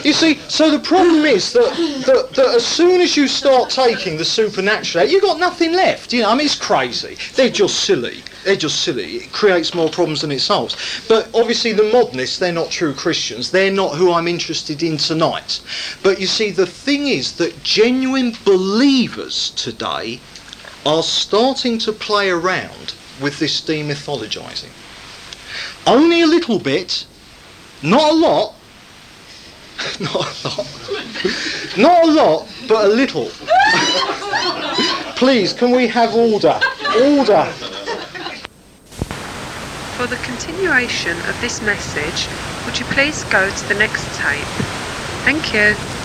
[0.03, 1.71] you see, so the problem is that,
[2.07, 6.13] that, that as soon as you start taking the supernatural out, you've got nothing left.
[6.13, 7.17] You know, I mean, it's crazy.
[7.35, 8.23] They're just silly.
[8.47, 9.17] They're just silly.
[9.17, 10.77] It creates more problems than it solves.
[11.09, 13.51] But obviously, the modernists, they're not true Christians.
[13.51, 15.61] They're not who I'm interested in tonight.
[16.05, 20.21] But you see, the thing is that genuine believers today
[20.87, 24.71] are starting to play around with this demythologizing.
[25.85, 27.05] Only a little bit,
[27.83, 28.55] not a lot.
[30.01, 30.67] not a lot.
[31.77, 33.29] not a lot, but a little.
[35.17, 36.61] Please, can we have order?
[37.03, 37.53] Order.
[39.97, 42.29] For the continuation of this message,
[42.67, 44.45] would you please go to the next tape?
[45.25, 45.96] Thank you.